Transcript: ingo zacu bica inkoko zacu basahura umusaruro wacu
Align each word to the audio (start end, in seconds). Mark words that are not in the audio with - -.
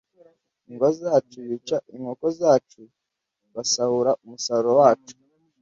ingo 0.69 0.87
zacu 1.01 1.37
bica 1.47 1.77
inkoko 1.95 2.25
zacu 2.39 2.81
basahura 3.53 4.11
umusaruro 4.23 4.71
wacu 4.81 5.15